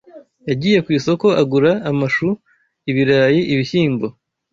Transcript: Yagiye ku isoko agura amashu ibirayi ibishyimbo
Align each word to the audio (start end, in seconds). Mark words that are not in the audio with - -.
Yagiye 0.49 0.77
ku 0.85 0.89
isoko 0.97 1.27
agura 1.41 1.71
amashu 1.89 2.29
ibirayi 2.89 3.41
ibishyimbo 3.53 4.07